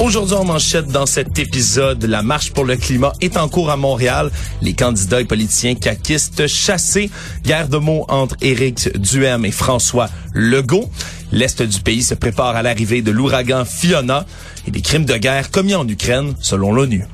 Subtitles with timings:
[0.00, 3.76] Aujourd'hui en manchette dans cet épisode, la marche pour le climat est en cours à
[3.76, 4.30] Montréal.
[4.62, 7.10] Les candidats et politiciens caquistes chassés.
[7.44, 10.90] Guerre de mots entre Éric Duhem et François Legault.
[11.32, 14.24] L'Est du pays se prépare à l'arrivée de l'ouragan Fiona
[14.66, 17.04] et des crimes de guerre commis en Ukraine selon l'ONU.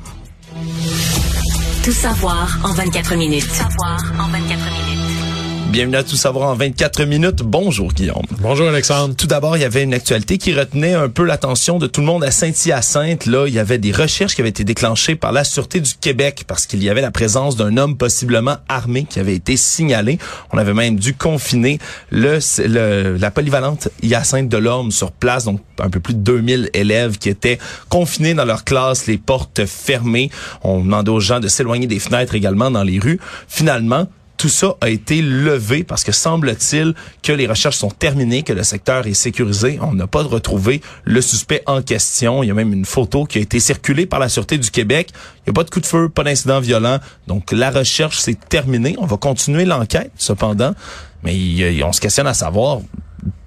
[1.82, 3.48] Tout savoir en 24 minutes.
[3.48, 5.05] Tout savoir en 24 minutes.
[5.76, 7.42] Bienvenue à Tout savoir en 24 minutes.
[7.42, 8.24] Bonjour Guillaume.
[8.40, 9.14] Bonjour Alexandre.
[9.14, 12.06] Tout d'abord, il y avait une actualité qui retenait un peu l'attention de tout le
[12.06, 13.26] monde à Saint-Hyacinthe.
[13.26, 16.44] Là, il y avait des recherches qui avaient été déclenchées par la Sûreté du Québec
[16.46, 20.18] parce qu'il y avait la présence d'un homme possiblement armé qui avait été signalé.
[20.50, 21.78] On avait même dû confiner
[22.10, 22.38] le,
[23.18, 27.28] la polyvalente Hyacinthe de l'Orme sur place, donc un peu plus de 2000 élèves qui
[27.28, 27.58] étaient
[27.90, 30.30] confinés dans leur classe, les portes fermées.
[30.62, 33.20] On demandait aux gens de s'éloigner des fenêtres également dans les rues.
[33.46, 38.52] Finalement, tout ça a été levé parce que semble-t-il que les recherches sont terminées, que
[38.52, 39.78] le secteur est sécurisé.
[39.80, 42.42] On n'a pas retrouvé le suspect en question.
[42.42, 45.10] Il y a même une photo qui a été circulée par la Sûreté du Québec.
[45.12, 46.98] Il n'y a pas de coup de feu, pas d'incident violent.
[47.26, 48.96] Donc la recherche s'est terminée.
[48.98, 50.74] On va continuer l'enquête cependant.
[51.22, 52.80] Mais on se questionne à savoir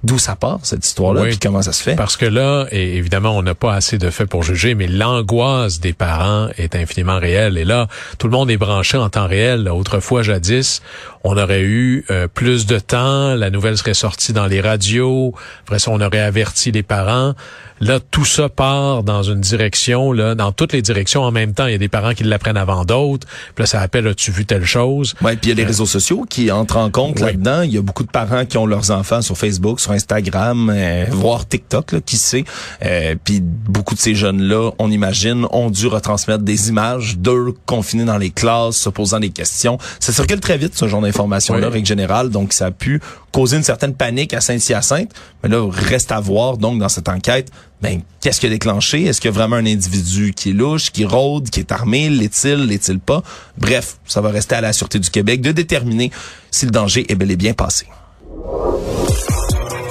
[0.03, 1.95] d'où ça part cette histoire-là puis comment ça se fait.
[1.95, 5.79] Parce que là, et évidemment, on n'a pas assez de faits pour juger, mais l'angoisse
[5.79, 7.57] des parents est infiniment réelle.
[7.57, 9.69] Et là, tout le monde est branché en temps réel.
[9.69, 10.81] Autrefois, jadis,
[11.23, 15.33] on aurait eu euh, plus de temps, la nouvelle serait sortie dans les radios,
[15.63, 17.33] après ça, on aurait averti les parents.
[17.81, 21.65] Là, tout ça part dans une direction, là, dans toutes les directions en même temps.
[21.65, 23.25] Il y a des parents qui l'apprennent avant d'autres.
[23.55, 25.15] Puis là, ça appelle, as-tu vu telle chose?
[25.21, 27.61] Ouais, puis il y a les euh, réseaux sociaux qui entrent en compte là-dedans.
[27.61, 31.05] Il y a beaucoup de parents qui ont leurs enfants sur Facebook, sur Instagram, euh,
[31.11, 32.45] voire TikTok, là, qui sait.
[32.85, 38.05] Euh, puis beaucoup de ces jeunes-là, on imagine, ont dû retransmettre des images d'eux confinés
[38.05, 39.77] dans les classes, se posant des questions.
[39.99, 42.29] Ça circule très vite, ce genre d'informations-là, règle générale.
[42.29, 45.11] Donc, ça a pu causer une certaine panique à Saint-Hyacinthe.
[45.43, 49.05] Mais là, reste à voir, donc, dans cette enquête, ben, qu'est-ce qui a déclenché?
[49.05, 52.09] Est-ce qu'il y a vraiment un individu qui est louche, qui rôde, qui est armé?
[52.09, 53.23] L'est-il, l'est-il pas?
[53.57, 56.11] Bref, ça va rester à la Sûreté du Québec de déterminer
[56.51, 57.87] si le danger est bel et bien passé.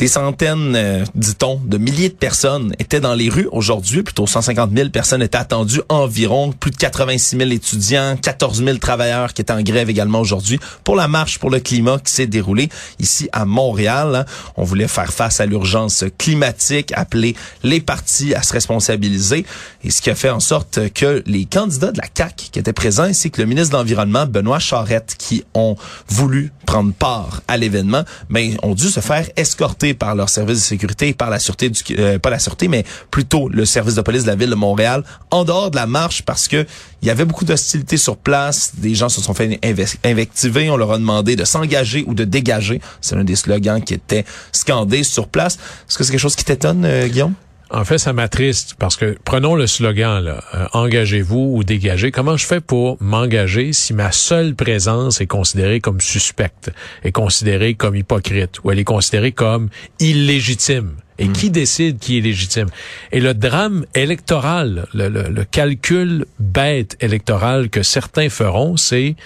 [0.00, 4.02] Des centaines, euh, dit-on, de milliers de personnes étaient dans les rues aujourd'hui.
[4.02, 6.52] Plutôt 150 000 personnes étaient attendues environ.
[6.52, 10.96] Plus de 86 000 étudiants, 14 000 travailleurs qui étaient en grève également aujourd'hui pour
[10.96, 14.14] la marche pour le climat qui s'est déroulée ici à Montréal.
[14.14, 14.24] Hein.
[14.56, 19.44] On voulait faire face à l'urgence climatique, appeler les partis à se responsabiliser.
[19.84, 22.72] Et ce qui a fait en sorte que les candidats de la CAQ qui étaient
[22.72, 25.76] présents, ainsi que le ministre de l'Environnement, Benoît Charette, qui ont
[26.08, 30.58] voulu prendre part à l'événement, mais ben, ont dû se faire escorter par leur service
[30.58, 34.02] de sécurité par la sûreté du euh, pas la sûreté mais plutôt le service de
[34.02, 36.66] police de la ville de Montréal en dehors de la marche parce que
[37.02, 39.58] il y avait beaucoup d'hostilité sur place, des gens se sont fait
[40.04, 43.94] invectiver, on leur a demandé de s'engager ou de dégager, c'est un des slogans qui
[43.94, 45.54] était scandé sur place.
[45.88, 47.34] Est-ce que c'est quelque chose qui t'étonne euh, Guillaume?
[47.72, 52.10] En fait, ça m'attriste parce que prenons le slogan là, euh, engagez-vous ou dégagez.
[52.10, 56.72] Comment je fais pour m'engager si ma seule présence est considérée comme suspecte,
[57.04, 59.68] est considérée comme hypocrite ou elle est considérée comme
[60.00, 60.96] illégitime?
[61.18, 61.32] Et hmm.
[61.32, 62.68] qui décide qui est légitime?
[63.12, 69.16] Et le drame électoral, le, le calcul bête électoral que certains feront, c'est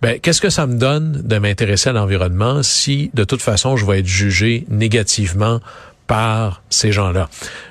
[0.00, 3.84] ben, qu'est-ce que ça me donne de m'intéresser à l'environnement si, de toute façon, je
[3.84, 5.60] vais être jugé négativement
[6.10, 7.28] par ces gens-là.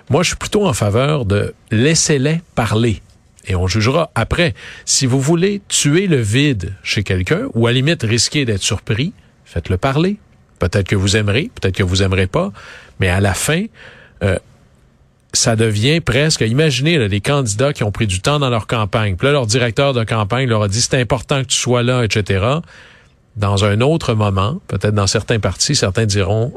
[0.10, 3.02] Moi, je suis plutôt en faveur de laisser-les parler.
[3.46, 4.54] Et on jugera après.
[4.86, 9.12] Si vous voulez tuer le vide chez quelqu'un, ou à limite risquer d'être surpris,
[9.44, 10.20] faites-le parler.
[10.58, 12.54] Peut-être que vous aimerez, peut-être que vous aimerez pas,
[13.02, 13.66] mais à la fin,
[14.24, 14.40] euh,
[15.34, 19.18] ça devient presque, imaginez là, les candidats qui ont pris du temps dans leur campagne,
[19.18, 22.06] puis là, leur directeur de campagne leur a dit c'est important que tu sois là,
[22.06, 22.46] etc.
[23.36, 26.54] Dans un autre moment, peut-être dans certains partis, certains diront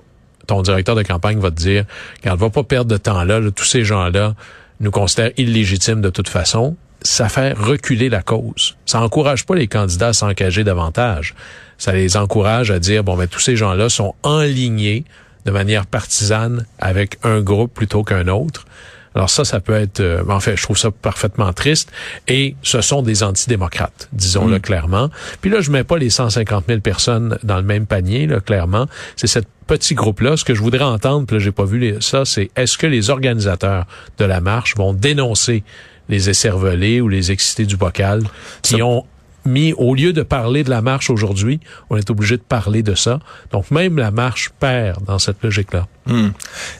[0.47, 1.85] ton directeur de campagne va te dire,
[2.21, 4.35] regarde, va pas perdre de temps là, tous ces gens-là
[4.81, 6.77] nous considèrent illégitimes de toute façon.
[7.03, 8.77] Ça fait reculer la cause.
[8.87, 11.35] Ça encourage pas les candidats à s'engager davantage.
[11.79, 15.05] Ça les encourage à dire, bon, ben, tous ces gens-là sont enlignés
[15.45, 18.67] de manière partisane avec un groupe plutôt qu'un autre.
[19.15, 21.91] Alors ça, ça peut être, euh, en fait, je trouve ça parfaitement triste.
[22.29, 24.61] Et ce sont des antidémocrates, disons-le mm.
[24.61, 25.11] clairement.
[25.41, 28.87] Puis là, je mets pas les 150 000 personnes dans le même panier, là, clairement.
[29.17, 30.37] C'est cette petit groupe-là.
[30.37, 33.09] Ce que je voudrais entendre, puis là, j'ai pas vu ça, c'est est-ce que les
[33.09, 33.87] organisateurs
[34.19, 35.65] de la marche vont dénoncer
[36.11, 38.23] les écervelés ou les excités du bocal
[38.61, 39.07] qui ont
[39.47, 41.59] mis, au lieu de parler de la marche aujourd'hui,
[41.91, 43.19] on est obligé de parler de ça.
[43.51, 45.89] Donc même la marche perd dans cette logique-là.
[46.07, 46.29] Hmm.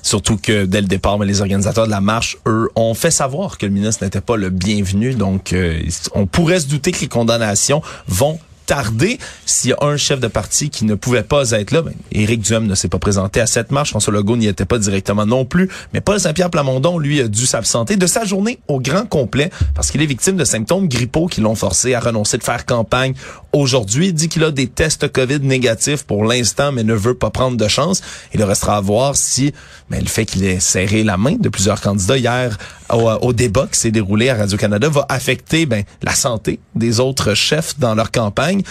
[0.03, 3.57] Surtout que dès le départ, mais les organisateurs de la marche, eux, ont fait savoir
[3.57, 5.15] que le ministre n'était pas le bienvenu.
[5.15, 5.81] Donc, euh,
[6.15, 9.19] on pourrait se douter que les condamnations vont tarder.
[9.47, 12.41] S'il y a un chef de parti qui ne pouvait pas être là, ben, Éric
[12.41, 13.91] Duhem ne s'est pas présenté à cette marche.
[13.91, 15.69] François Legault n'y était pas directement non plus.
[15.93, 19.91] Mais Paul Saint-Pierre Plamondon, lui, a dû s'absenter de sa journée au grand complet parce
[19.91, 23.15] qu'il est victime de symptômes grippaux qui l'ont forcé à renoncer de faire campagne
[23.53, 24.09] aujourd'hui.
[24.09, 27.57] Il dit qu'il a des tests COVID négatifs pour l'instant, mais ne veut pas prendre
[27.57, 28.03] de chance.
[28.35, 29.53] Il restera à voir si
[29.91, 32.57] ben, le fait qu'il ait serré la main de plusieurs candidats hier
[32.93, 37.79] au, débat qui s'est déroulé à Radio-Canada va affecter ben, la santé des autres chefs
[37.79, 38.63] dans leur campagne.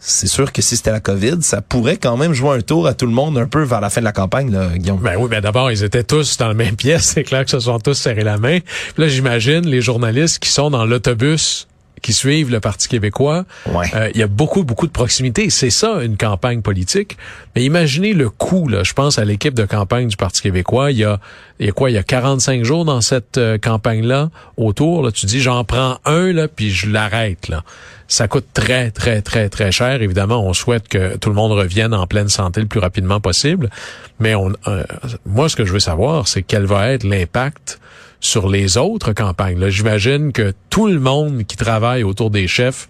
[0.00, 2.94] C'est sûr que si c'était la COVID, ça pourrait quand même jouer un tour à
[2.94, 5.00] tout le monde un peu vers la fin de la campagne, là, Guillaume.
[5.00, 7.02] Ben oui, mais d'abord, ils étaient tous dans la même pièce.
[7.14, 8.60] C'est clair que se sont tous serrés la main.
[8.60, 11.66] Puis là, j'imagine les journalistes qui sont dans l'autobus
[12.02, 13.44] qui suivent le Parti québécois.
[13.66, 15.50] Euh, il y a beaucoup, beaucoup de proximité.
[15.50, 17.16] C'est ça, une campagne politique.
[17.54, 18.82] Mais imaginez le coût, là.
[18.84, 20.90] Je pense à l'équipe de campagne du Parti québécois.
[20.90, 21.20] Il y a,
[21.58, 21.90] il y a quoi?
[21.90, 25.02] Il y a 45 jours dans cette euh, campagne-là autour.
[25.02, 25.12] Là.
[25.12, 27.64] Tu dis, j'en prends un, là, puis je l'arrête, là.
[28.10, 30.00] Ça coûte très, très, très, très cher.
[30.00, 33.68] Évidemment, on souhaite que tout le monde revienne en pleine santé le plus rapidement possible.
[34.18, 34.84] Mais on, euh,
[35.26, 37.78] moi, ce que je veux savoir, c'est quel va être l'impact
[38.20, 39.68] sur les autres campagnes.
[39.68, 42.88] J'imagine que tout le monde qui travaille autour des chefs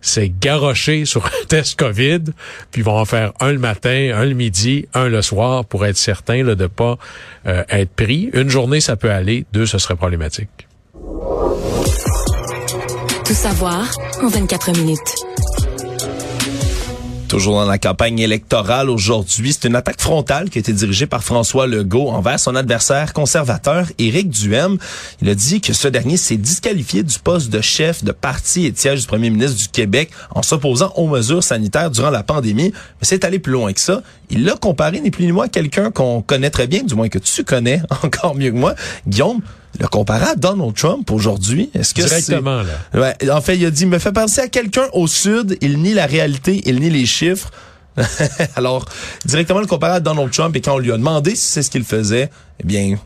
[0.00, 2.24] s'est garoché sur un test COVID,
[2.70, 5.96] puis vont en faire un le matin, un le midi, un le soir pour être
[5.96, 6.98] certain là, de pas
[7.46, 8.28] euh, être pris.
[8.34, 9.46] Une journée, ça peut aller.
[9.52, 10.68] Deux, ce serait problématique.
[13.24, 13.88] Tout savoir
[14.22, 15.31] en 24 minutes.
[17.32, 21.24] Toujours dans la campagne électorale aujourd'hui, c'est une attaque frontale qui a été dirigée par
[21.24, 24.76] François Legault envers son adversaire conservateur Éric Duhem.
[25.22, 28.72] Il a dit que ce dernier s'est disqualifié du poste de chef de parti et
[28.76, 32.70] siège du premier ministre du Québec en s'opposant aux mesures sanitaires durant la pandémie.
[32.74, 34.02] Mais c'est allé plus loin que ça.
[34.28, 37.08] Il l'a comparé ni plus ni moins à quelqu'un qu'on connaît très bien, du moins
[37.08, 38.74] que tu connais encore mieux que moi.
[39.08, 39.40] Guillaume,
[39.78, 41.70] le comparer à Donald Trump aujourd'hui.
[41.74, 42.74] Est-ce que Directement, là.
[43.00, 45.94] Ouais, en fait, il a dit, me fait penser à quelqu'un au Sud, il nie
[45.94, 47.50] la réalité, il nie les chiffres.
[48.56, 48.86] Alors,
[49.24, 51.70] directement le comparer à Donald Trump et quand on lui a demandé si c'est ce
[51.70, 52.30] qu'il faisait,
[52.60, 52.96] eh bien,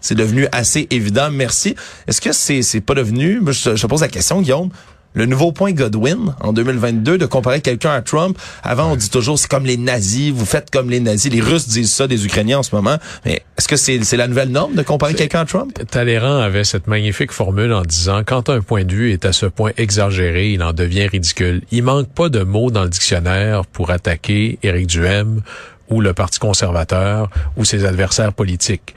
[0.00, 1.30] c'est devenu assez évident.
[1.30, 1.76] Merci.
[2.06, 4.70] Est-ce que c'est c'est pas devenu, je, je pose la question, Guillaume,
[5.14, 8.36] le nouveau point Godwin en 2022 de comparer quelqu'un à Trump.
[8.62, 11.32] Avant, on dit toujours c'est comme les nazis, vous faites comme les nazis.
[11.32, 12.98] Les Russes disent ça des Ukrainiens en ce moment.
[13.24, 15.78] Mais est-ce que c'est la nouvelle norme de comparer quelqu'un à Trump?
[15.90, 19.46] Talleyrand avait cette magnifique formule en disant quand un point de vue est à ce
[19.46, 21.62] point exagéré, il en devient ridicule.
[21.70, 25.42] Il manque pas de mots dans le dictionnaire pour attaquer Éric Duhem
[25.88, 28.94] ou le Parti conservateur ou ses adversaires politiques.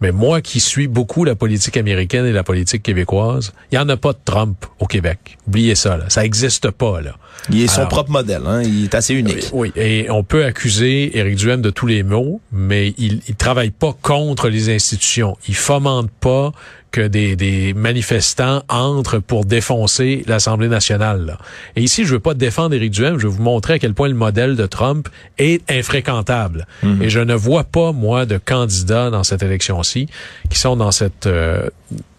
[0.00, 3.88] Mais moi qui suis beaucoup la politique américaine et la politique québécoise, il y en
[3.88, 5.38] a pas de Trump au Québec.
[5.46, 6.04] Oubliez ça, là.
[6.08, 7.00] ça existe pas.
[7.00, 7.16] Là.
[7.50, 8.62] Il est son propre modèle, hein?
[8.62, 9.48] il est assez unique.
[9.52, 13.70] Oui, et on peut accuser Éric Duhem de tous les maux, mais il, il travaille
[13.70, 15.36] pas contre les institutions.
[15.48, 16.52] Il fomente pas
[16.90, 21.38] que des, des manifestants entrent pour défoncer l'Assemblée nationale.
[21.76, 24.08] Et ici, je veux pas défendre Éric Duhem, je veux vous montrer à quel point
[24.08, 25.08] le modèle de Trump
[25.38, 26.66] est infréquentable.
[26.82, 27.02] Mhm.
[27.02, 30.08] Et je ne vois pas, moi, de candidats dans cette élection-ci
[30.50, 31.68] qui sont dans cette, euh,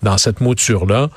[0.04, 1.10] dans cette mouture-là.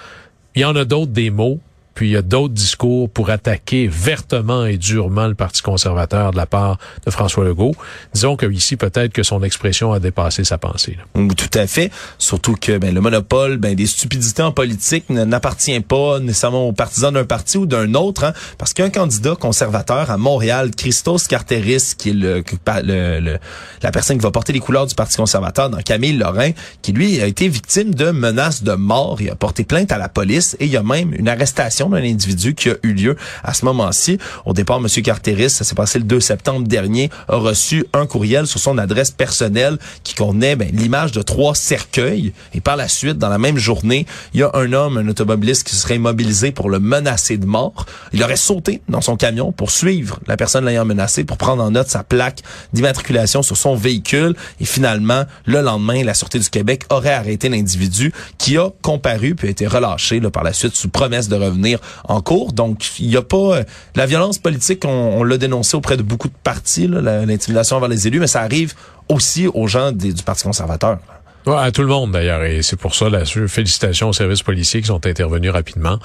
[0.55, 1.61] Il y en a d'autres des mots,
[1.95, 6.37] puis il y a d'autres discours pour attaquer vertement et durement le Parti conservateur de
[6.37, 7.75] la part de François Legault.
[8.15, 10.97] Disons que ici, peut-être que son expression a dépassé sa pensée.
[11.15, 11.91] Tout à fait.
[12.19, 17.13] Surtout que ben, le monopole ben, des stupidités en politique n'appartient pas nécessairement aux partisans
[17.13, 18.25] d'un parti ou d'un autre.
[18.25, 22.45] Hein, parce qu'un candidat conservateur à Montréal, Christos Carteris, qui est le,
[22.85, 23.39] le,
[23.83, 26.51] la personne qui va porter les couleurs du Parti conservateur dans Camille Lorrain,
[26.83, 29.21] qui lui a été victime de menaces de mort.
[29.21, 32.03] Il a porté plainte à la police et il y a même une arrestation d'un
[32.03, 34.19] individu qui a eu lieu à ce moment-ci.
[34.45, 34.87] Au départ, M.
[35.03, 39.11] Carteris, ça s'est passé le 2 septembre dernier, a reçu un courriel sur son adresse
[39.11, 42.33] personnelle qui contenait ben, l'image de trois cercueils.
[42.55, 45.67] Et par la suite, dans la même journée, il y a un homme, un automobiliste
[45.67, 47.87] qui serait immobilisé pour le menacer de mort.
[48.13, 51.71] Il aurait sauté dans son camion pour suivre la personne l'ayant menacé, pour prendre en
[51.71, 52.41] note sa plaque
[52.73, 54.35] d'immatriculation sur son véhicule.
[54.61, 59.49] Et finalement, le lendemain, la Sûreté du Québec aurait arrêté l'individu qui a comparu puis
[59.49, 61.72] a été relâché là, par la suite sous promesse de revenir
[62.05, 62.53] en cours.
[62.53, 63.37] Donc, il n'y a pas...
[63.37, 63.65] Euh,
[63.95, 68.21] la violence politique, on, l'a dénoncé auprès de beaucoup de partis, l'intimidation envers les élus,
[68.21, 68.75] mais ça arrive
[69.09, 70.99] aussi aux gens du Parti conservateur.
[71.47, 74.87] à tout le monde d'ailleurs, et c'est pour ça la félicitations aux services policiers qui
[74.87, 75.99] sont intervenus rapidement.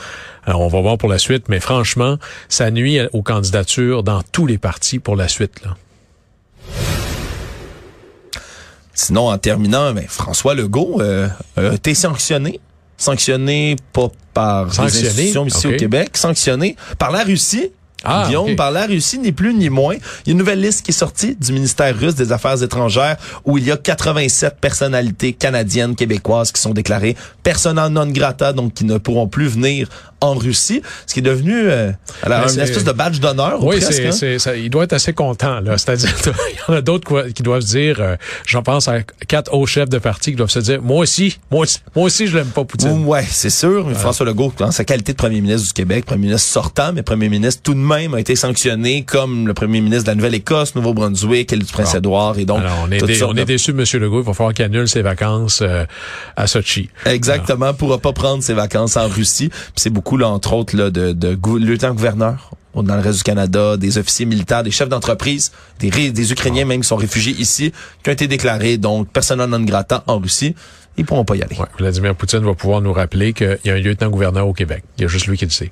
[0.45, 2.17] Alors on va voir pour la suite, mais franchement,
[2.49, 5.63] ça nuit aux candidatures dans tous les partis pour la suite.
[5.63, 5.75] Là.
[8.97, 12.59] Sinon, en terminant, ben, François Legault euh, a été sanctionné
[12.97, 15.01] sanctionné pas par Sanctionné?
[15.01, 17.71] les institutions ici au Québec, sanctionné par la Russie.
[18.07, 19.95] Ah, Guillaume, par la Russie, ni plus ni moins.
[19.95, 23.17] Il y a une nouvelle liste qui est sortie du ministère russe des Affaires étrangères
[23.45, 28.73] où il y a 87 personnalités canadiennes, québécoises qui sont déclarées persona non grata, donc
[28.73, 29.87] qui ne pourront plus venir
[30.19, 31.91] en Russie, ce qui est devenu euh,
[32.23, 33.63] alors, Ben, une espèce de badge d'honneur.
[33.63, 34.39] Oui, c'est, hein.
[34.39, 35.59] ça- il doit être assez content.
[35.59, 35.77] Là.
[35.77, 39.53] C'est-à-dire, il y en a d'autres qui doivent se dire, euh, j'en pense à quatre
[39.53, 42.35] hauts chefs de parti qui doivent se dire, moi aussi, moi aussi, moi aussi je
[42.37, 43.05] l'aime pas Poutine.
[43.05, 43.85] Ouais, c'est sûr.
[43.87, 47.03] Mais François Legault, en sa qualité de premier ministre du Québec, premier ministre sortant, mais
[47.03, 50.75] premier ministre tout de même a été sanctionné comme le premier ministre de la Nouvelle-Écosse,
[50.75, 53.83] Nouveau-Brunswick, l'île du Prince-Édouard et donc Alors, on est, dé- on est déçu M.
[54.01, 54.21] Legault.
[54.21, 55.85] Il va falloir qu'il annule ses vacances euh,
[56.35, 56.89] à Sochi.
[57.05, 59.49] Exactement, pourra pas prendre ses vacances en Russie.
[59.75, 63.75] C'est beaucoup là entre autres là de, de gou- lieutenants-gouverneurs dans le reste du Canada,
[63.75, 67.71] des officiers militaires, des chefs d'entreprise, des, Ukrainiens même qui sont réfugiés ici,
[68.03, 70.53] qui ont été déclarés donc persona non grata en Russie.
[70.95, 71.55] Ils pourront pas y aller.
[71.57, 74.83] Ouais, Vladimir Poutine va pouvoir nous rappeler qu'il y a un lieutenant-gouverneur au Québec.
[74.97, 75.71] Il y a juste lui qui le sait.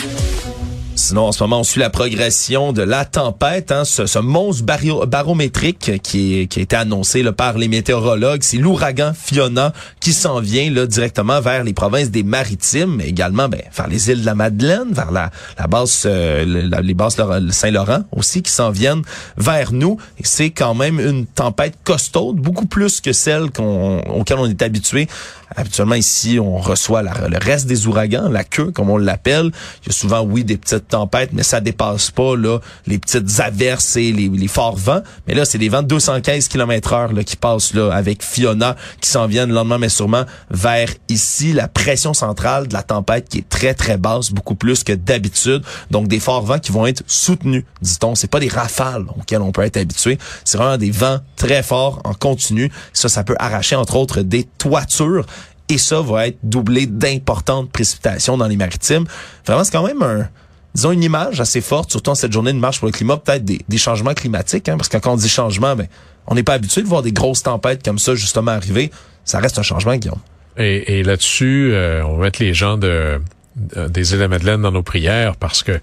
[1.11, 4.63] Sinon, en ce moment, on suit la progression de la tempête, hein, ce, ce monstre
[5.07, 8.43] barométrique qui, qui a été annoncé là, par les météorologues.
[8.43, 13.49] C'est l'ouragan Fiona qui s'en vient là, directement vers les provinces des Maritimes, mais également
[13.49, 18.05] ben, vers les îles de la Madeleine, vers la, la basse, euh, les le Saint-Laurent
[18.13, 19.01] aussi, qui s'en viennent
[19.35, 19.97] vers nous.
[20.17, 24.61] Et c'est quand même une tempête costaude, beaucoup plus que celle qu'on, auquel on est
[24.61, 25.09] habitué.
[25.53, 29.51] Habituellement, ici, on reçoit le reste des ouragans, la queue, comme on l'appelle.
[29.83, 31.00] Il y a souvent, oui, des petites tempêtes,
[31.31, 35.01] mais ça dépasse pas là les petites averses et les, forts vents.
[35.27, 38.75] Mais là, c'est des vents de 215 km heure là, qui passent là avec Fiona,
[38.99, 41.53] qui s'en viennent lentement, mais sûrement vers ici.
[41.53, 45.63] La pression centrale de la tempête qui est très, très basse, beaucoup plus que d'habitude.
[45.89, 48.15] Donc, des forts vents qui vont être soutenus, dit-on.
[48.15, 50.17] C'est pas des rafales auxquelles on peut être habitué.
[50.43, 52.71] C'est vraiment des vents très forts en continu.
[52.93, 55.25] Ça, ça peut arracher, entre autres, des toitures.
[55.69, 59.05] Et ça va être doublé d'importantes précipitations dans les maritimes.
[59.45, 60.27] Vraiment, c'est quand même un,
[60.75, 63.43] disons, une image assez forte, surtout en cette journée de marche pour le climat, peut-être
[63.45, 65.87] des, changements climatiques, hein, parce que quand on dit changement, ben,
[66.27, 68.91] on n'est pas habitué de voir des grosses tempêtes comme ça justement arriver.
[69.25, 70.19] Ça reste un changement, Guillaume.
[70.57, 73.21] Et, là-dessus, euh, on va mettre les gens de,
[73.55, 75.79] de- des îles de Madeleine dans nos prières parce que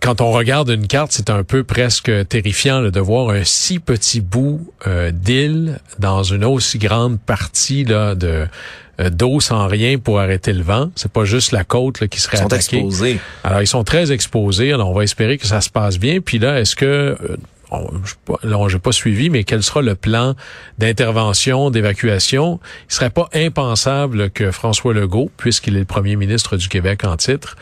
[0.00, 4.20] quand on regarde une carte, c'est un peu presque terrifiant de voir un si petit
[4.20, 8.46] bout euh, d'île dans une aussi grande partie là, de
[8.98, 10.90] d'eau sans rien pour arrêter le vent.
[10.94, 12.76] C'est pas juste la côte là, qui serait Ils sont attaquée.
[12.78, 13.18] exposés.
[13.42, 14.72] Alors, ils sont très exposés.
[14.72, 16.20] Alors, on va espérer que ça se passe bien.
[16.20, 16.84] Puis là, est-ce que...
[16.86, 17.36] euh,
[17.70, 20.34] on- j'ai pas suivi, mais quel sera le plan
[20.78, 22.60] d'intervention, d'évacuation?
[22.88, 27.16] Il serait pas impensable que François Legault, puisqu'il est le premier ministre du Québec en
[27.16, 27.56] titre,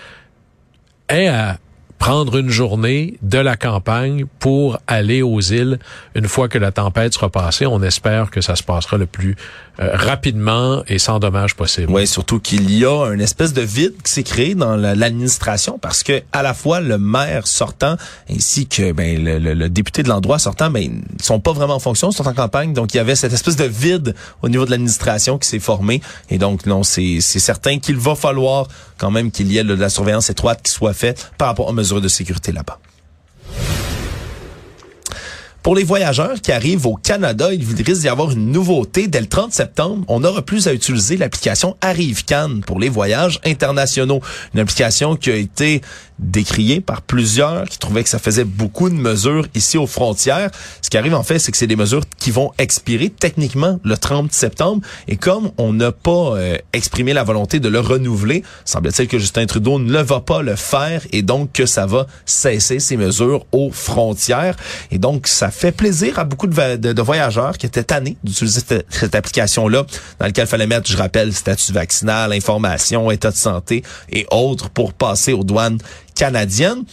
[1.08, 1.58] ait à
[2.02, 5.78] prendre une journée de la campagne pour aller aux îles
[6.16, 7.64] une fois que la tempête sera passée.
[7.64, 9.36] On espère que ça se passera le plus
[9.78, 11.92] euh, rapidement et sans dommage possible.
[11.92, 15.78] Oui, surtout qu'il y a une espèce de vide qui s'est créé dans la- l'administration
[15.78, 17.96] parce que à la fois le maire sortant
[18.28, 21.76] ainsi que ben, le, le- le député de l'endroit sortant, ben, ils sont pas vraiment
[21.76, 22.72] en fonction, ils sont en campagne.
[22.72, 26.02] Donc il y avait cette espèce de vide au niveau de l'administration qui s'est formé.
[26.30, 28.66] Et donc non, c'est certain qu'il va falloir
[28.98, 31.72] quand même qu'il y ait de la surveillance étroite qui soit faite par rapport aux
[31.72, 32.78] mesures de sécurité là-bas.
[35.62, 39.06] Pour les voyageurs qui arrivent au Canada, il risque d'y avoir une nouveauté.
[39.06, 44.20] Dès le 30 septembre, on n'aura plus à utiliser l'application ArriveCan pour les voyages internationaux.
[44.54, 45.80] Une application qui a été
[46.22, 50.50] décriée par plusieurs qui trouvaient que ça faisait beaucoup de mesures ici aux frontières.
[50.80, 53.96] Ce qui arrive en fait, c'est que c'est des mesures qui vont expirer techniquement le
[53.96, 54.82] 30 septembre.
[55.08, 59.46] Et comme on n'a pas euh, exprimé la volonté de le renouveler, semble-t-il que Justin
[59.46, 63.70] Trudeau ne va pas le faire et donc que ça va cesser ces mesures aux
[63.70, 64.56] frontières.
[64.90, 69.14] Et donc, ça fait plaisir à beaucoup de voyageurs qui étaient tannés d'utiliser cette, cette
[69.14, 69.84] application-là
[70.18, 74.70] dans laquelle il fallait mettre, je rappelle, statut vaccinal, information, état de santé et autres
[74.70, 75.78] pour passer aux douanes
[76.14, 76.84] canadiennes.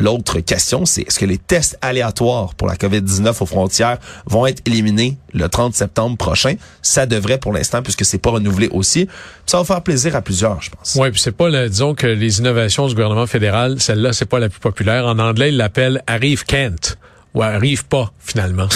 [0.00, 4.62] L'autre question, c'est est-ce que les tests aléatoires pour la COVID-19 aux frontières vont être
[4.64, 6.54] éliminés le 30 septembre prochain?
[6.82, 9.08] Ça devrait pour l'instant, puisque c'est pas renouvelé aussi.
[9.44, 10.94] Ça va faire plaisir à plusieurs, je pense.
[11.00, 14.38] Oui, puis c'est pas, le- disons que les innovations du gouvernement fédéral, celle-là, c'est pas
[14.38, 15.04] la plus populaire.
[15.06, 16.96] En anglais, ils l'appellent arrive can't
[17.34, 18.68] ou arrive pas finalement.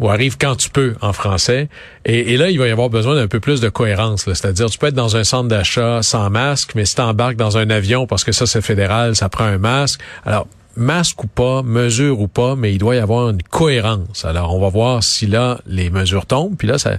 [0.00, 1.68] Ou arrive quand tu peux en français.
[2.06, 4.24] Et, là, il va y avoir besoin d'un peu plus de cohérence.
[4.24, 7.58] C'est-à-dire, tu peux être dans un centre d'achat sans masque, mais si tu embarques dans
[7.58, 10.00] un avion, parce que ça, c'est fédéral, ça prend un masque.
[10.24, 14.24] Alors, masque ou pas, mesure ou pas, mais il doit y avoir une cohérence.
[14.24, 16.56] Alors, on va voir si là, les mesures tombent.
[16.56, 16.96] Puis là, ça, vous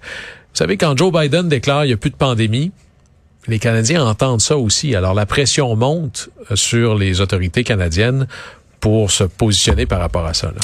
[0.54, 2.72] savez, quand Joe Biden déclare il n'y a plus de pandémie,
[3.48, 4.96] les Canadiens entendent ça aussi.
[4.96, 8.28] Alors, la pression monte euh, sur les autorités canadiennes
[8.80, 10.48] pour se positionner par rapport à ça.
[10.48, 10.62] là.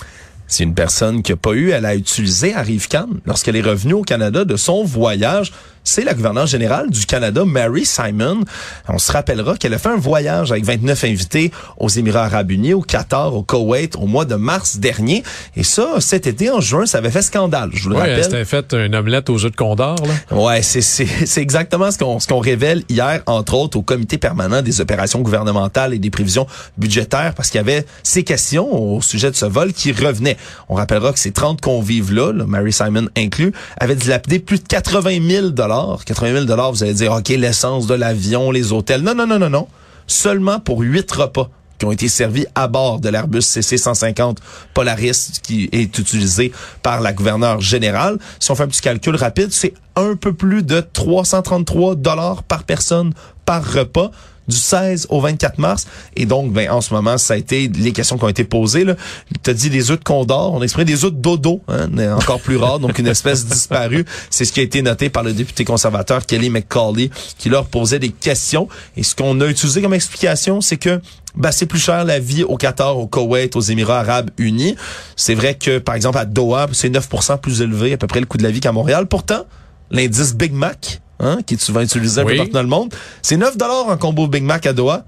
[0.48, 3.94] C'est une personne qui a pas eu, elle a utilisé à Rivcan lorsqu'elle est revenue
[3.94, 5.52] au Canada de son voyage
[5.88, 8.42] c'est la gouverneure générale du Canada, Mary Simon.
[8.90, 12.74] On se rappellera qu'elle a fait un voyage avec 29 invités aux Émirats arabes unis,
[12.74, 15.24] au Qatar, au Koweït au mois de mars dernier.
[15.56, 18.24] Et ça, cet été, en juin, ça avait fait scandale, je vous le ouais, rappelle.
[18.26, 20.38] C'était fait une omelette aux œufs de Condor, là.
[20.38, 24.62] Ouais, c'est c'est exactement ce qu'on ce qu'on révèle hier entre autres au comité permanent
[24.62, 29.32] des opérations gouvernementales et des prévisions budgétaires parce qu'il y avait ces questions au sujet
[29.32, 30.38] de ce vol qui revenaient.
[30.68, 35.20] On rappellera que ces 30 convives là, Mary Simon inclus, avaient dilapidé plus de 80
[35.26, 39.02] 000 dollars 80 000 vous allez dire, OK, l'essence de l'avion, les hôtels.
[39.02, 39.68] Non, non, non, non, non.
[40.08, 44.38] Seulement pour huit repas qui ont été servis à bord de l'Airbus CC-150
[44.74, 48.18] Polaris qui est utilisé par la gouverneure générale.
[48.40, 52.64] Si on fait un petit calcul rapide, c'est un peu plus de 333 dollars par
[52.64, 53.14] personne
[53.46, 54.12] par repas
[54.48, 55.88] du 16 au 24 mars.
[56.16, 58.84] Et donc, ben, en ce moment, ça a été les questions qui ont été posées.
[58.84, 58.96] Là.
[59.44, 62.40] Tu as dit des œufs de condor, on exprimé des œufs de dodo, hein, encore
[62.40, 64.06] plus rare, donc une espèce disparue.
[64.30, 68.00] C'est ce qui a été noté par le député conservateur Kelly McCauley, qui leur posait
[68.00, 68.68] des questions.
[68.96, 71.02] Et ce qu'on a utilisé comme explication, c'est que
[71.36, 74.76] ben, c'est plus cher la vie au Qatar, au Koweït, aux Émirats arabes unis.
[75.16, 78.26] C'est vrai que, par exemple, à Doha, c'est 9% plus élevé, à peu près le
[78.26, 79.06] coût de la vie qu'à Montréal.
[79.06, 79.46] Pourtant,
[79.92, 82.94] l'indice Big Mac, hein, qui est souvent utilisé un peu partout dans le monde.
[83.22, 85.04] C'est 9 dollars un combo Big Mac à Doha.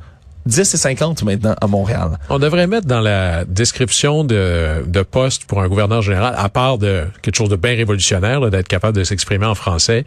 [0.46, 2.18] 10 et 50 maintenant à Montréal.
[2.30, 6.78] On devrait mettre dans la description de, de poste pour un gouverneur général, à part
[6.78, 10.06] de quelque chose de bien révolutionnaire, d'être capable de s'exprimer en français,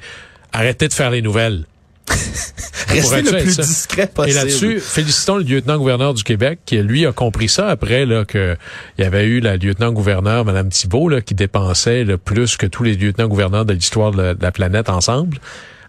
[0.53, 1.65] arrêtez de faire les nouvelles.
[2.89, 4.37] Restez le plus discret possible.
[4.37, 8.57] Et là-dessus, félicitons le lieutenant-gouverneur du Québec qui, lui, a compris ça après là que
[8.99, 12.83] il y avait eu la lieutenant-gouverneur, Mme Thibault, là, qui dépensait le plus que tous
[12.83, 15.39] les lieutenants-gouverneurs de l'histoire de, la planète ensemble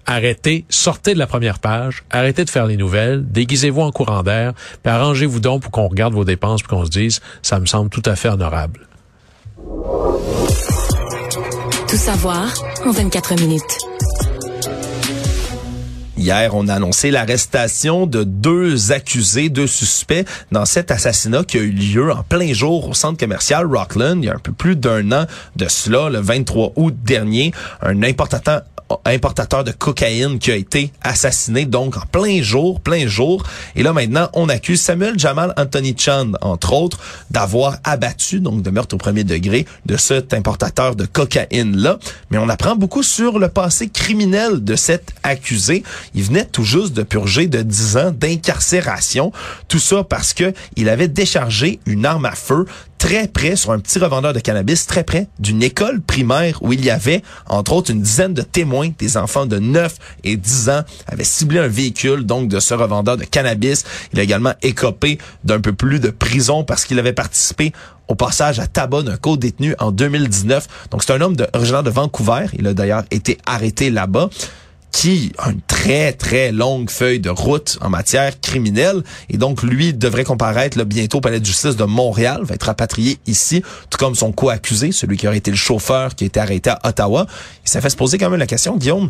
[0.05, 4.53] arrêtez, sortez de la première page, arrêtez de faire les nouvelles, déguisez-vous en courant d'air,
[4.81, 7.89] puis arrangez-vous donc pour qu'on regarde vos dépenses puis qu'on se dise, ça me semble
[7.89, 8.87] tout à fait honorable.
[11.87, 12.53] Tout savoir
[12.85, 13.77] en 24 minutes.
[16.23, 21.61] Hier, on a annoncé l'arrestation de deux accusés, deux suspects dans cet assassinat qui a
[21.61, 24.77] eu lieu en plein jour au centre commercial Rockland il y a un peu plus
[24.77, 25.25] d'un an
[25.57, 27.51] de cela, le 23 août dernier.
[27.81, 28.61] Un importateur
[29.05, 33.43] importateur de cocaïne qui a été assassiné donc en plein jour, plein jour.
[33.75, 36.99] Et là maintenant, on accuse Samuel Jamal Anthony Chan, entre autres,
[37.31, 41.99] d'avoir abattu, donc de meurtre au premier degré, de cet importateur de cocaïne-là.
[42.29, 45.83] Mais on apprend beaucoup sur le passé criminel de cet accusé.
[46.13, 49.31] Il venait tout juste de purger de 10 ans d'incarcération.
[49.67, 52.65] Tout ça parce que il avait déchargé une arme à feu
[53.03, 56.85] très près, sur un petit revendeur de cannabis, très près d'une école primaire où il
[56.85, 60.83] y avait, entre autres, une dizaine de témoins, des enfants de 9 et 10 ans,
[61.07, 63.83] avaient ciblé un véhicule, donc, de ce revendeur de cannabis.
[64.13, 67.73] Il a également écopé d'un peu plus de prison parce qu'il avait participé
[68.07, 70.87] au passage à tabac d'un co-détenu en 2019.
[70.91, 72.45] Donc, c'est un homme de, originaire de Vancouver.
[72.57, 74.29] Il a d'ailleurs été arrêté là-bas
[74.93, 79.03] qui a une très, très longue feuille de route en matière criminelle.
[79.29, 82.67] Et donc, lui devrait comparaître là, bientôt au palais de justice de Montréal, va être
[82.67, 86.39] rapatrié ici, tout comme son co-accusé, celui qui aurait été le chauffeur qui a été
[86.39, 87.25] arrêté à Ottawa.
[87.65, 89.09] Ça fait se poser quand même la question, Guillaume,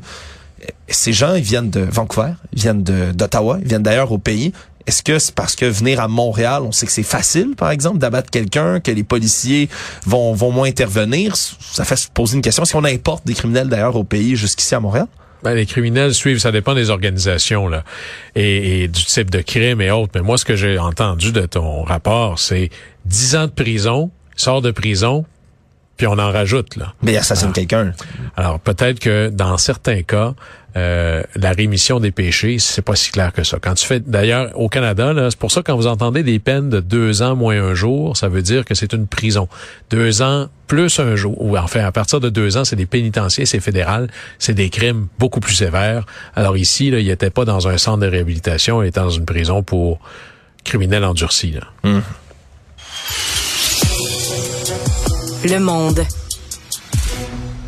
[0.88, 4.54] ces gens, ils viennent de Vancouver, ils viennent d'Ottawa, ils viennent d'ailleurs au pays.
[4.88, 7.98] Est-ce que c'est parce que venir à Montréal, on sait que c'est facile, par exemple,
[7.98, 9.70] d'abattre quelqu'un, que les policiers
[10.06, 11.36] vont, vont moins intervenir?
[11.36, 12.64] Ça fait se poser une question.
[12.64, 15.08] Si on importe des criminels d'ailleurs au pays jusqu'ici à Montréal?
[15.44, 17.84] Ben, les criminels suivent, ça dépend des organisations là
[18.36, 20.14] et, du type de crime et autres.
[20.16, 22.70] Mais moi, ce que j'ai entendu de ton rapport, c'est
[23.06, 25.26] 10 ans de prison, sort de prison,
[26.04, 26.94] puis on en rajoute là.
[27.02, 27.56] Mais il assassine ah.
[27.56, 27.94] quelqu'un.
[28.36, 30.34] Alors peut-être que dans certains cas,
[30.76, 33.58] euh, la rémission des péchés, c'est pas si clair que ça.
[33.62, 36.82] Quand tu fais, d'ailleurs, au Canada, c'est pour ça quand vous entendez des peines de
[36.82, 39.48] deux ans moins un jour, ça veut dire que c'est une prison.
[39.92, 43.46] Deux ans plus un jour, ou enfin à partir de deux ans, c'est des pénitenciers,
[43.46, 46.06] c'est fédéral, c'est des crimes beaucoup plus sévères.
[46.36, 49.26] Alors ici, là, il était pas dans un centre de réhabilitation, il était dans une
[49.26, 50.02] prison pour
[50.66, 51.52] criminels endurcis.
[51.52, 51.68] Là.
[51.86, 52.02] Hum.
[55.46, 56.06] Le Monde.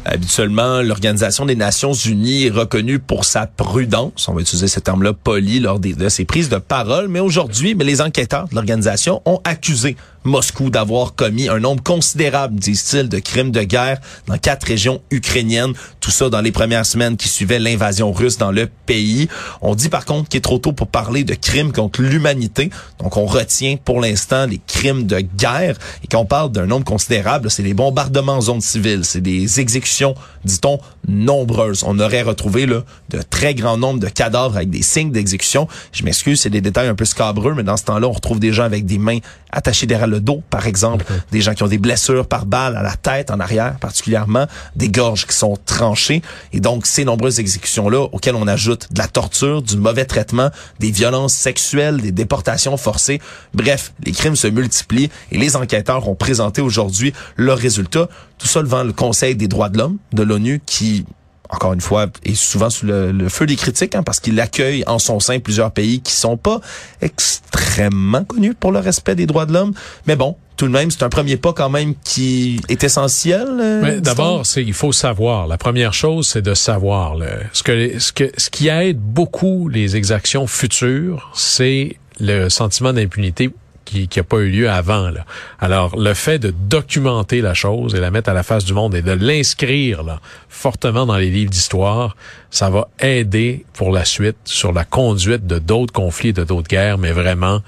[0.06, 5.12] Habituellement, l'Organisation des Nations Unies est reconnue pour sa prudence, on va utiliser ce terme-là
[5.12, 9.98] poli lors de ses prises de parole, mais aujourd'hui, les enquêteurs de l'organisation ont accusé
[10.26, 15.74] Moscou d'avoir commis un nombre considérable, disent-ils, de crimes de guerre dans quatre régions ukrainiennes.
[16.02, 19.28] Tout ça dans les premières semaines qui suivaient l'invasion russe dans le pays.
[19.62, 22.72] On dit par contre qu'il est trop tôt pour parler de crimes contre l'humanité.
[23.00, 25.78] Donc on retient pour l'instant les crimes de guerre.
[26.04, 29.60] Et quand on parle d'un nombre considérable, c'est des bombardements en zone civile, c'est des
[29.60, 31.84] exécutions, dit-on, nombreuses.
[31.86, 35.68] On aurait retrouvé là, de très grands nombres de cadavres avec des signes d'exécution.
[35.92, 38.54] Je m'excuse, c'est des détails un peu scabreux, mais dans ce temps-là, on retrouve des
[38.54, 39.20] gens avec des mains
[39.52, 41.20] attachées derrière le le dos, par exemple, Mhm.
[41.32, 44.90] des gens qui ont des blessures par balle à la tête, en arrière particulièrement, des
[44.90, 46.22] gorges qui sont tranchées.
[46.54, 50.50] Et donc, ces nombreuses exécutions-là, auxquelles on ajoute de la torture, du mauvais traitement,
[50.80, 53.20] des violences sexuelles, des déportations forcées.
[53.54, 58.08] Bref, les crimes se multiplient et les enquêteurs ont présenté aujourd'hui leurs résultats.
[58.38, 61.06] Tout ça devant le Conseil des droits de l'homme de l'ONU qui
[61.50, 64.84] encore une fois, est souvent sous le, le feu des critiques, hein, parce qu'il accueille
[64.88, 66.60] en son sein plusieurs pays qui sont pas
[67.02, 69.74] extrêmement connus pour le respect des droits de l'homme.
[70.08, 73.48] Mais bon, tout de même, c'est un premier pas quand même qui est essentiel.
[73.60, 75.48] euh, d'abord, c'est il faut savoir.
[75.48, 77.16] La première chose, c'est de savoir.
[77.16, 77.28] là.
[77.54, 83.50] ce que ce que ce qui aide beaucoup les exactions futures, c'est le sentiment d'impunité
[83.86, 85.10] qui qui a pas eu lieu avant.
[85.10, 85.26] Là.
[85.60, 88.96] Alors, le fait de documenter la chose et la mettre à la face du monde
[88.96, 90.20] et de l'inscrire
[90.50, 92.18] fortement dans les livres d'histoire,
[92.50, 96.98] ça va aider pour la suite sur la conduite de d'autres conflits, de d'autres guerres.
[96.98, 97.62] Mais vraiment,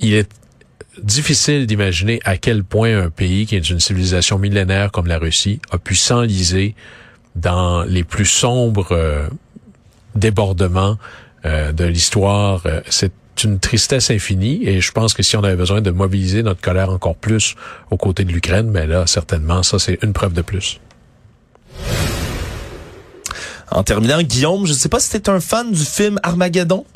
[0.00, 0.30] il est
[1.02, 5.60] difficile d'imaginer à quel point un pays qui est une civilisation millénaire comme la Russie
[5.70, 6.74] a pu s'enliser
[7.36, 9.28] dans les plus sombres euh,
[10.14, 10.98] débordements
[11.44, 12.62] euh, de l'histoire.
[12.66, 12.80] Euh,
[13.44, 16.90] une tristesse infinie et je pense que si on avait besoin de mobiliser notre colère
[16.90, 17.54] encore plus
[17.90, 20.80] aux côtés de l'Ukraine, mais là, certainement, ça, c'est une preuve de plus.
[23.70, 26.86] En terminant, Guillaume, je ne sais pas si t'es un fan du film Armageddon?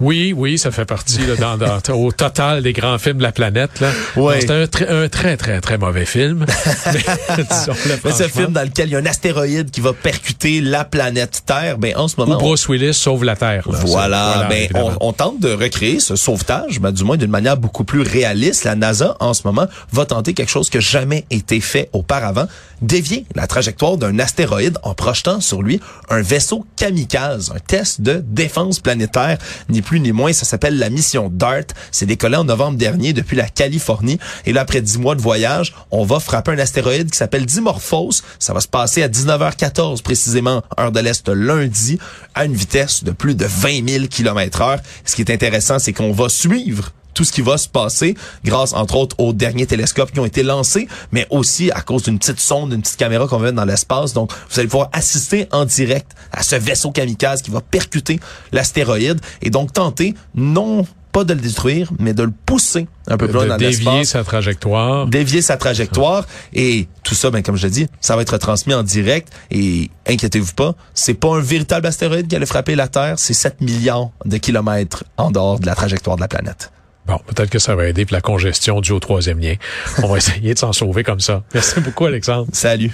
[0.00, 3.30] Oui, oui, ça fait partie là, dans, dans- au total des grands films de la
[3.30, 3.78] planète.
[3.80, 3.90] Là.
[4.16, 6.44] Non, C'est un, très- un très, très, très mauvais film.
[6.92, 6.98] Mais,
[7.44, 8.28] disons-le Mais ce franchement.
[8.42, 11.96] film dans lequel il y a un astéroïde qui va percuter la planète Terre, ben
[11.96, 13.68] en ce moment, Bruce Willis sauve la Terre.
[13.70, 13.78] là.
[13.84, 17.84] Voilà, C'est- ben, on tente de recréer ce sauvetage, ben, du moins d'une manière beaucoup
[17.84, 18.64] plus réaliste.
[18.64, 22.46] La NASA, en ce moment, va tenter quelque chose qui n'a jamais été fait auparavant,
[22.86, 28.22] dévier la trajectoire d'un astéroïde en projetant sur lui un vaisseau kamikaze, un test de
[28.26, 30.32] défense planétaire, ni plus ni moins.
[30.32, 31.64] Ça s'appelle la mission DART.
[31.90, 34.18] C'est décollé en novembre dernier depuis la Californie.
[34.46, 38.22] Et là, après dix mois de voyage, on va frapper un astéroïde qui s'appelle Dimorphos.
[38.38, 41.98] Ça va se passer à 19h14 précisément, heure de l'Est lundi,
[42.34, 44.80] à une vitesse de plus de 20 000 km heure.
[45.04, 48.72] Ce qui est intéressant, c'est qu'on va suivre tout ce qui va se passer grâce,
[48.72, 52.40] entre autres, aux derniers télescopes qui ont été lancés, mais aussi à cause d'une petite
[52.40, 54.12] sonde, d'une petite caméra qu'on va mettre dans l'espace.
[54.12, 58.20] Donc, vous allez pouvoir assister en direct à ce vaisseau kamikaze qui va percuter
[58.52, 63.26] l'astéroïde et donc tenter, non pas de le détruire, mais de le pousser un peu
[63.28, 64.08] plus loin dans dévier l'espace.
[64.08, 65.06] sa trajectoire.
[65.06, 66.26] dévier sa trajectoire.
[66.52, 69.32] Et tout ça ben comme je l'ai dit ça va être transmis en direct.
[69.52, 73.60] Et inquiétez-vous pas c'est pas un véritable astéroïde qui allait frapper la Terre c'est 7
[73.60, 76.72] milliards de kilomètres en dehors de la trajectoire de la planète
[77.06, 79.54] Bon, peut-être que ça va aider pour la congestion due au troisième lien.
[80.02, 81.42] On va essayer de s'en sauver comme ça.
[81.52, 82.48] Merci beaucoup, Alexandre.
[82.52, 82.92] salut